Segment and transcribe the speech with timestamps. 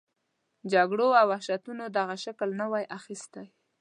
[0.73, 3.45] جګړو او وحشتونو دغه شکل نه وای اخیستی.